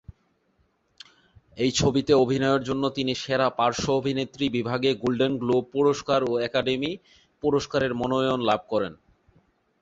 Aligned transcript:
এই 1.57 1.71
ছবিতে 1.71 2.13
অভিনয়ের 2.15 2.61
জন্য 2.63 2.83
তিনি 2.97 3.13
সেরা 3.15 3.47
পার্শ্ব 3.59 3.87
অভিনেত্রী 3.91 4.45
বিভাগে 4.49 4.91
গোল্ডেন 5.01 5.33
গ্লোব 5.41 5.63
পুরস্কার 5.73 6.19
ও 6.23 6.33
একাডেমি 6.47 6.91
পুরস্কারের 7.43 7.91
মনোনয়ন 7.93 8.41
লাভ 8.49 8.61
করেন। 8.71 8.93